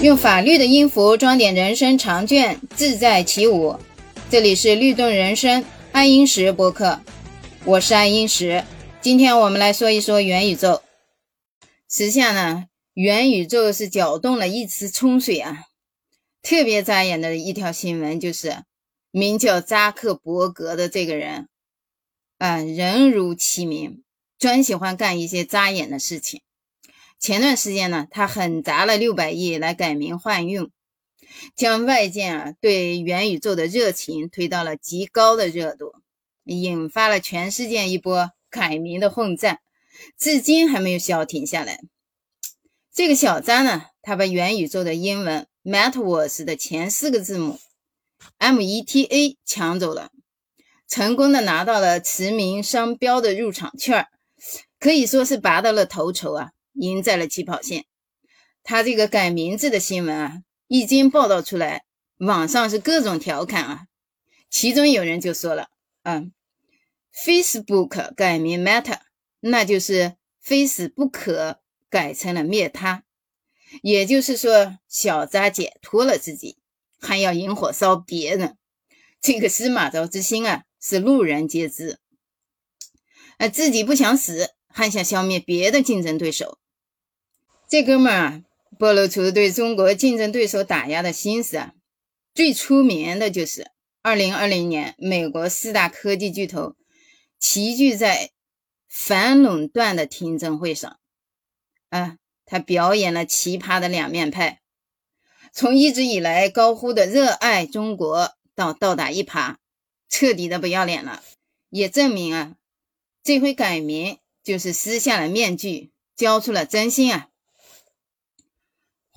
[0.00, 3.80] 用法律的音符装点人生长卷，自在起舞。
[4.30, 7.00] 这里是律动人生爱因石播客，
[7.64, 8.62] 我是爱因石。
[9.00, 10.82] 今天我们来说一说元宇宙。
[11.90, 15.64] 时下呢，元宇宙是搅动了一池春水啊。
[16.42, 18.62] 特别扎眼的一条新闻就是，
[19.10, 21.48] 名叫扎克伯格的这个人，
[22.38, 24.04] 啊，人如其名，
[24.38, 26.40] 专喜欢干一些扎眼的事情。
[27.20, 30.70] 前段时间呢，他狠砸了六百亿来改名换运，
[31.56, 35.94] 将外界啊对元宇宙的热情推到了极高的热度，
[36.44, 39.58] 引发了全世界一波改名的混战，
[40.16, 41.80] 至今还没有消停下来。
[42.94, 47.58] 这个小张呢，他把元宇宙的英文 Metaverse 的前四个字母
[48.38, 50.10] M E T A 抢走了，
[50.86, 54.06] 成功的拿到了驰名商标的入场券，
[54.78, 56.52] 可以说是拔到了头筹啊。
[56.78, 57.84] 赢在了起跑线，
[58.62, 61.84] 他这个改名字的新闻啊，一经报道出来，
[62.18, 63.86] 网上是各种调侃啊。
[64.48, 65.68] 其中有人就说了，
[66.04, 66.32] 嗯
[67.12, 69.00] ，Facebook 改名 Meta，
[69.40, 73.04] 那就是非死不可改成了灭他，
[73.82, 76.58] 也就是说小扎解脱了自己，
[76.98, 78.56] 还要引火烧别人。
[79.20, 81.98] 这个司马昭之心啊，是路人皆知。
[83.38, 86.58] 呃，自己不想死，还想消灭别的竞争对手。
[87.68, 88.42] 这哥们儿啊，
[88.78, 91.74] 暴露出对中国竞争对手打压的心思啊。
[92.34, 96.76] 最出名的就是二零二零年，美国四大科技巨头
[97.38, 98.30] 齐聚在
[98.88, 100.98] 反垄断的听证会上，
[101.90, 102.16] 啊，
[102.46, 104.62] 他表演了奇葩的两面派，
[105.52, 109.56] 从一直以来高呼的热爱中国，到倒打一耙，
[110.08, 111.22] 彻底的不要脸了，
[111.68, 112.56] 也证明啊，
[113.22, 117.28] 这回改名就是撕下了面具，交出了真心啊。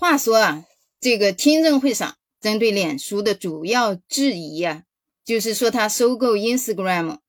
[0.01, 0.65] 话说啊，
[0.99, 4.81] 这个听证会上针对脸书的主要质疑啊，
[5.23, 7.19] 就是说他收购 Instagram，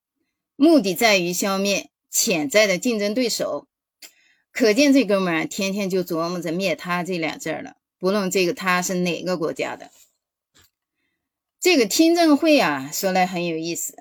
[0.56, 3.68] 目的在于消灭潜在的竞争对手。
[4.52, 7.74] 可见这哥们儿天天就琢磨着灭他这俩字儿了。
[7.98, 9.90] 不论这个他是哪个国家的，
[11.60, 13.96] 这个听证会啊，说来很有意思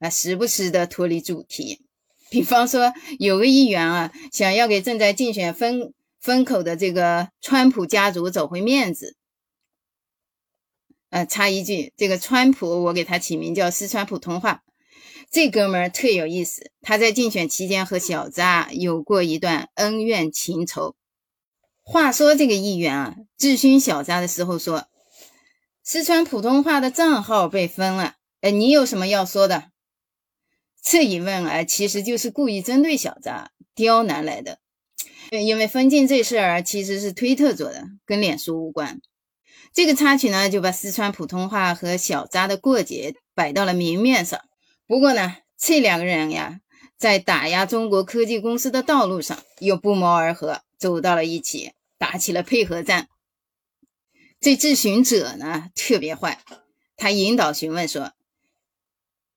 [0.00, 1.82] 啊，时不时的脱离主题。
[2.30, 5.94] 比方说，有个议员啊，想要给正在竞选分。
[6.20, 9.16] 风口的这个川普家族走回面子，
[11.08, 14.62] 呃，插一句，这个川普我给他起名叫四川普通话。
[15.30, 20.94] 这哥们儿特有意思，他在竞选期间和小扎有过一段恩怨情仇。
[21.82, 24.88] 话说这个议员啊，质询小扎的时候说，
[25.82, 29.70] 四川普通话的账号被封了，哎，你有什么要说的？
[30.82, 34.59] 这一问啊，其实就是故意针对小扎刁难来的。
[35.30, 39.00] 因为封禁这事儿其实是推特做的，跟脸书无关。
[39.72, 44.40] 这个插曲呢，就把四川普通话和小扎的过节摆到了明面上。
[44.88, 46.60] 不过呢，这两个人呀，
[46.98, 53.06] 在打压中国科技公司的道路上又不谋而合，走到了一起，打起了配合战。
[54.40, 56.40] 这质询者呢，特别坏，
[56.96, 58.14] 他引导询问说：“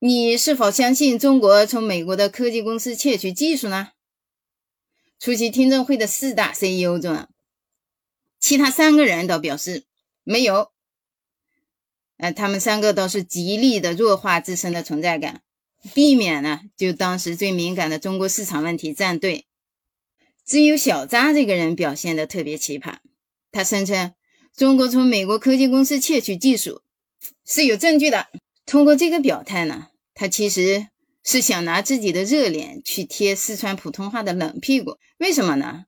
[0.00, 3.90] 你是否相信中国从美国的科技公司窃取技术呢？”
[5.18, 7.26] 出席听证会的四大 CEO 中，
[8.38, 9.84] 其他三个人都表示
[10.22, 10.70] 没有。
[12.18, 15.42] 呃，他们三个都是极力的弱化自身的存在感，
[15.94, 19.46] 避免呢就当时最敏感的中国市场问题站队。
[20.44, 22.98] 只有小扎这个人表现的特别奇葩，
[23.50, 24.14] 他声称
[24.54, 26.82] 中国从美国科技公司窃取技术
[27.46, 28.28] 是有证据的。
[28.66, 30.88] 通过这个表态呢，他其实。
[31.24, 35.86] 是想拿自己的热脸去贴四川普通话的冷屁股，为什么呢？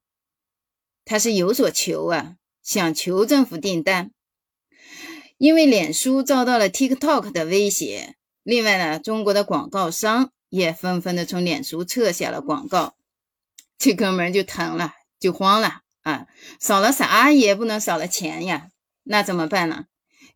[1.05, 4.11] 他是有所求啊，想求政府订单。
[5.37, 12.97] 因为脸书遭到了 TikTok 的威胁，另外呢，中国的广告商也纷纷的从脸书撤下了广告，
[13.79, 16.27] 这哥们就疼了，就慌了啊！
[16.59, 18.69] 少了啥也不能少了钱呀，
[19.03, 19.85] 那怎么办呢？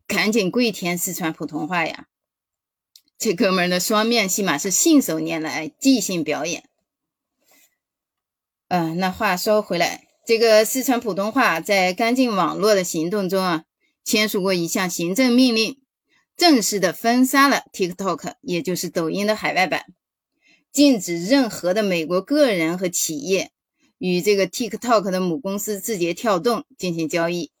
[0.05, 2.05] 赶紧跪舔四川普通话呀！
[3.21, 6.63] 这哥们儿的双面戏码是信手拈来，即兴表演。
[8.67, 13.65] 嗯，那话说回来，这个四川普通话在干净网络的行动中啊，
[14.03, 15.79] 签署过一项行政命令，
[16.35, 19.85] 正式的封杀了 TikTok，也就是抖音的海外版，
[20.71, 23.51] 禁止任何的美国个人和企业
[23.99, 27.51] 与这个 TikTok 的母公司字节跳动进行交易。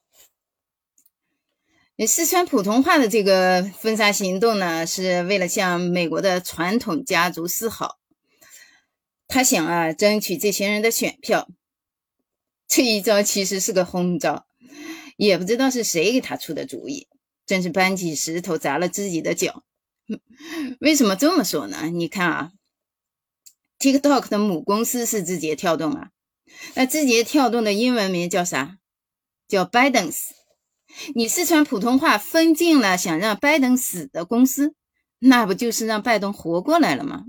[2.07, 7.99] 四川普通话的这个封杀行动呢，是为了向美国的传统家族示好，
[9.27, 11.47] 他想啊，争取这些人的选票。
[12.67, 14.47] 这一招其实是个轰招，
[15.15, 17.07] 也不知道是谁给他出的主意，
[17.45, 19.63] 真是搬起石头砸了自己的脚。
[20.81, 21.87] 为什么这么说呢？
[21.93, 22.51] 你看啊
[23.77, 26.09] ，TikTok 的母公司是字节跳动啊，
[26.73, 28.77] 那字节跳动的英文名叫啥？
[29.47, 30.40] 叫 Bidens。
[31.15, 34.75] 你四川普通话分进了想让拜登死的公司，
[35.19, 37.25] 那不就是让拜登活过来了吗？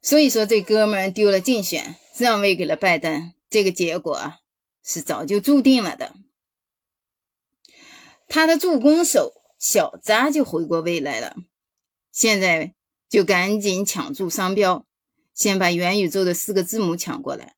[0.00, 4.34] 所以说这哥们丢了竞选，让位给了拜登，这个结果
[4.84, 6.14] 是早就注定了的。
[8.28, 11.36] 他的助攻手小扎就回过味来了，
[12.12, 12.74] 现在
[13.08, 14.86] 就赶紧抢注商标，
[15.34, 17.56] 先把元宇宙的四个字母抢过来，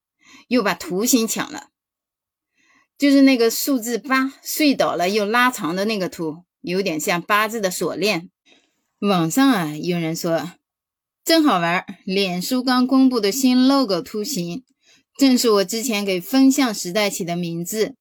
[0.49, 1.71] 又把图形抢了。
[3.01, 8.29] 就是那个数字八睡倒了又拉长的那个图，有点像八字的锁链。
[8.99, 10.53] 网上啊，有人说
[11.25, 14.65] 真好玩，脸书刚公布的新 logo 图形，
[15.17, 17.95] 正是我之前给风向时代起的名字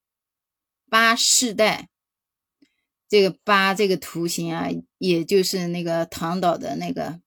[0.92, 1.88] “八世代”。
[3.08, 4.68] 这个八这个图形啊，
[4.98, 7.22] 也就是那个唐岛的那个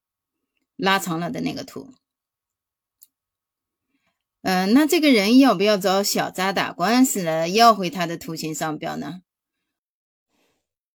[0.77, 1.95] 拉长了的那个图。
[4.43, 7.49] 嗯，那这个人要不要找小扎打官司呢？
[7.49, 9.23] 要回他的图形商标呢？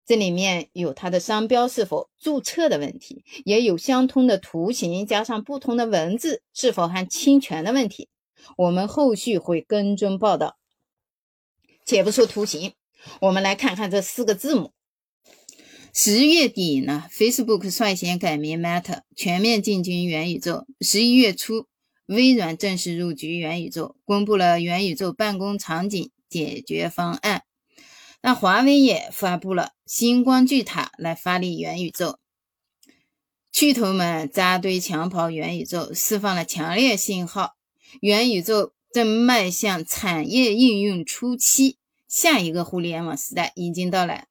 [0.06, 8.08] 这里面有他的商标是否注册的问题，也有相通的图形加上不同的文字是否含侵权的问题。
[8.56, 10.56] 我们后续会跟踪报道。
[11.84, 12.72] 且不说图形，
[13.20, 14.72] 我们来看看这四个字母。
[15.92, 20.66] 十月底呢，Facebook 率先改名 Meta，全面进军元宇宙。
[20.80, 21.66] 十一月初。
[22.06, 27.44] 微软正式入局元宇宙，公布了元宇宙办公场景解决方案。
[28.22, 32.18] 那华为也发布了星光巨塔来发力元宇宙。
[33.52, 37.54] 巨头们扎堆抢跑元宇宙，释放了强烈信号：
[38.00, 41.78] 元宇宙正迈向产业应用初期，
[42.08, 44.26] 下一个互联网时代已经到来。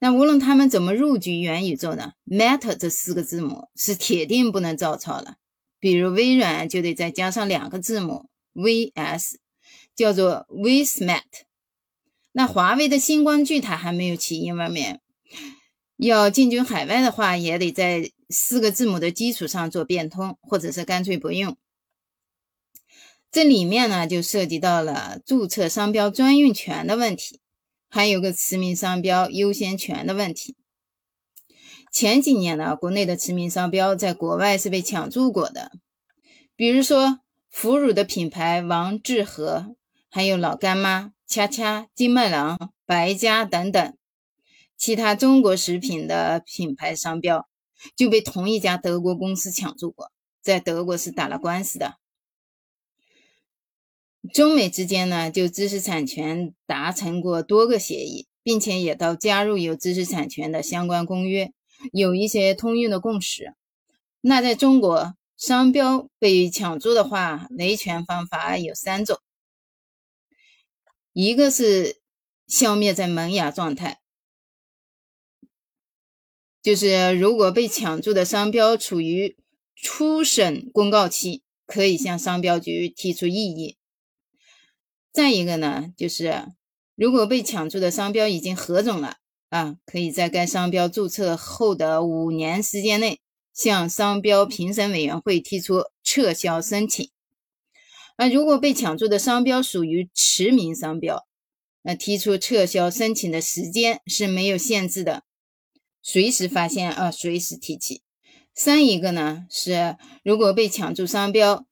[0.00, 5.36] 那无论他们怎么入局元宇宙呢？Meta 这四个字母是铁定不能照抄了。
[5.80, 9.36] 比如微软就得再加上两个字母 VS，
[9.94, 11.22] 叫做 VSMAT。
[12.32, 14.98] 那华为的星光巨塔还没有起英文名，
[15.96, 21.56] 要进军海外的话，也得在四个字母的基础上做变通，或者是干脆不用。
[23.30, 27.40] 这里面呢，就涉及到了注册商标专用权的问题，
[27.88, 30.56] 还有个驰名商标优先权的问题。
[31.90, 35.72] 前几年呢，国内的驰名商标在国外是被抢注过的，
[36.54, 37.20] 比如说
[37.50, 39.74] 腐乳的品牌王致和，
[40.10, 43.96] 还有老干妈、恰恰、金麦郎、白家等等，
[44.76, 47.48] 其他中国食品的品牌商标
[47.96, 50.12] 就被同一家德国公司抢注过，
[50.42, 51.96] 在德国是打了官司的。
[54.34, 61.52] 中美之间呢，就知识产权达成过多个协议，并且也都加入有知识产权的相关公约。
[61.92, 63.54] 有一些通用的共识。
[64.20, 69.18] 那在中国，商标被抢注的话，维权方法有三种：
[71.12, 72.00] 一个是
[72.46, 74.00] 消灭在萌芽状态，
[76.60, 79.36] 就是如果被抢注的商标处于
[79.76, 83.76] 初审公告期，可以向商标局提出异议；
[85.12, 86.48] 再一个呢，就是
[86.96, 89.18] 如果被抢注的商标已经核准了。
[89.48, 93.20] 啊，可以在该商标注册后的五年时间内，
[93.54, 97.10] 向商标评审委员会提出撤销申请。
[98.16, 101.26] 那如果被抢注的商标属于驰名商标，
[101.82, 105.22] 那提出撤销申请的时间是没有限制的，
[106.02, 108.02] 随时发现啊，随时提起。
[108.54, 111.64] 三一个呢是，如果被抢注商标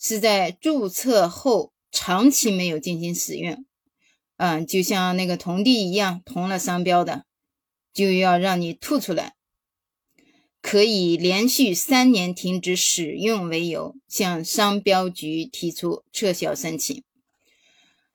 [0.00, 3.64] 是在注册后长期没有进行使用。
[4.42, 7.26] 嗯，就像那个铜币一样，铜了商标的，
[7.92, 9.34] 就要让你吐出来，
[10.62, 17.04] 可以连续三年停止使用为由，向商标局提出撤销申请。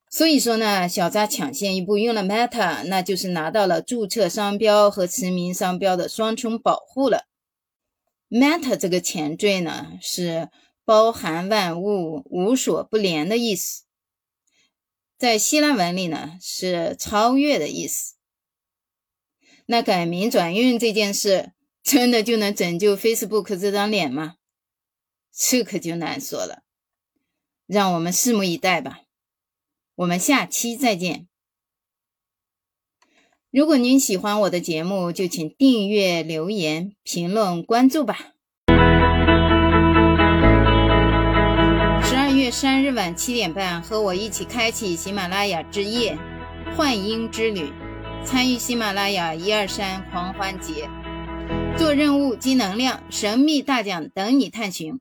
[0.09, 7.27] 所以说呢，小扎抢先一步用了 Meta，那就是拿到了注册商标和驰名商标的双重保护了。
[8.29, 10.49] Meta 这个前缀呢，是
[10.83, 13.84] 包含万物、无所不连的意思。
[15.17, 18.15] 在希腊文里呢，是超越的意思。
[19.65, 24.35] 那改名转运这件事，真的就能拯救 Facebook 这张脸吗？
[25.33, 26.63] 这可就难说了。
[27.65, 29.01] 让我们拭目以待吧。
[29.95, 31.27] 我们下期再见。
[33.49, 38.34] 如果您喜欢我的节目，就请订阅、留言、评论、关注吧。
[42.51, 46.17] 三日晚七点半和我一起开启喜马拉雅之夜
[46.75, 47.71] 幻音之旅，
[48.23, 50.89] 参与喜马拉雅一二三狂欢节，
[51.77, 54.99] 做任务积能量，神秘大奖等你探寻。